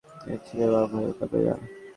এক 0.33 0.39
ছেলের 0.47 0.69
মা, 0.73 0.81
ভয়ে 0.91 1.11
কাঁপে 1.19 1.39
গা। 1.45 1.55